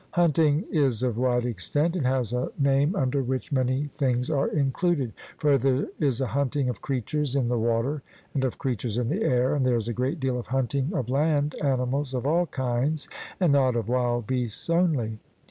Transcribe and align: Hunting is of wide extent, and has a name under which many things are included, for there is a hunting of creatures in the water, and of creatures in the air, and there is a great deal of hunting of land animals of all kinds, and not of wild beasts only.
Hunting 0.13 0.65
is 0.71 1.03
of 1.03 1.15
wide 1.19 1.45
extent, 1.45 1.95
and 1.95 2.07
has 2.07 2.33
a 2.33 2.51
name 2.57 2.95
under 2.95 3.21
which 3.21 3.51
many 3.51 3.91
things 3.99 4.31
are 4.31 4.47
included, 4.47 5.13
for 5.37 5.59
there 5.59 5.89
is 5.99 6.19
a 6.19 6.25
hunting 6.33 6.67
of 6.69 6.81
creatures 6.81 7.35
in 7.35 7.49
the 7.49 7.59
water, 7.59 8.01
and 8.33 8.43
of 8.43 8.57
creatures 8.57 8.97
in 8.97 9.09
the 9.09 9.21
air, 9.21 9.53
and 9.53 9.63
there 9.63 9.77
is 9.77 9.87
a 9.87 9.93
great 9.93 10.19
deal 10.19 10.39
of 10.39 10.47
hunting 10.47 10.91
of 10.95 11.07
land 11.11 11.53
animals 11.63 12.15
of 12.15 12.25
all 12.25 12.47
kinds, 12.47 13.07
and 13.39 13.53
not 13.53 13.75
of 13.75 13.89
wild 13.89 14.25
beasts 14.25 14.71
only. 14.71 15.19